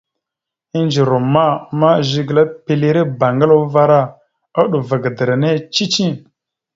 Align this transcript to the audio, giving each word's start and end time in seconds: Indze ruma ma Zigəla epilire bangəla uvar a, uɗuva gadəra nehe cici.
Indze 0.79 1.01
ruma 1.09 1.43
ma 1.83 1.89
Zigəla 2.09 2.43
epilire 2.47 3.01
bangəla 3.19 3.55
uvar 3.65 3.91
a, 3.99 4.01
uɗuva 4.61 4.95
gadəra 5.03 5.35
nehe 5.41 5.57
cici. 5.75 6.05